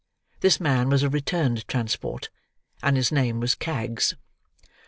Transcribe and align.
This 0.39 0.59
man 0.59 0.89
was 0.89 1.03
a 1.03 1.09
returned 1.11 1.67
transport, 1.67 2.31
and 2.81 2.97
his 2.97 3.11
name 3.11 3.39
was 3.39 3.53
Kags. 3.53 4.15